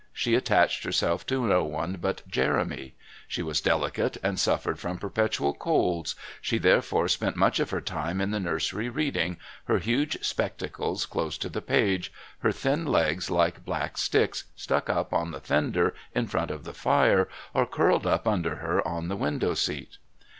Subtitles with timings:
[0.13, 2.95] She attached herself to no one but Jeremy;
[3.27, 8.19] she was delicate and suffered from perpetual colds; she therefore spent much of her time
[8.19, 13.63] in the nursery reading, her huge spectacles close to the page, her thin legs like
[13.63, 18.27] black sticks stuck up on the fender in front of the fire or curled up
[18.27, 19.99] under her on the window seat.